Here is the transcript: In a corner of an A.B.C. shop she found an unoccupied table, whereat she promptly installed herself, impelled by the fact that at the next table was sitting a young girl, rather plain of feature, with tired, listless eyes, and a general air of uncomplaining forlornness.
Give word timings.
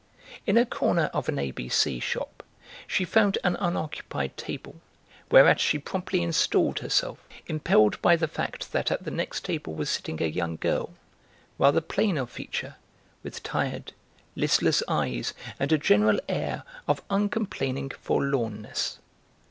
In 0.47 0.57
a 0.57 0.65
corner 0.65 1.11
of 1.13 1.29
an 1.29 1.37
A.B.C. 1.37 1.99
shop 1.99 2.41
she 2.87 3.05
found 3.05 3.37
an 3.43 3.55
unoccupied 3.57 4.35
table, 4.35 4.81
whereat 5.29 5.59
she 5.59 5.77
promptly 5.77 6.23
installed 6.23 6.79
herself, 6.79 7.19
impelled 7.45 8.01
by 8.01 8.15
the 8.15 8.27
fact 8.27 8.71
that 8.71 8.89
at 8.89 9.03
the 9.03 9.11
next 9.11 9.45
table 9.45 9.75
was 9.75 9.91
sitting 9.91 10.19
a 10.19 10.25
young 10.25 10.55
girl, 10.55 10.95
rather 11.59 11.81
plain 11.81 12.17
of 12.17 12.31
feature, 12.31 12.77
with 13.21 13.43
tired, 13.43 13.93
listless 14.35 14.81
eyes, 14.87 15.35
and 15.59 15.71
a 15.71 15.77
general 15.77 16.19
air 16.27 16.63
of 16.87 17.03
uncomplaining 17.11 17.91
forlornness. 17.91 18.97